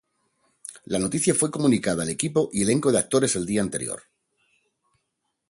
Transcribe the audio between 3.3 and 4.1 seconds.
el día anterior.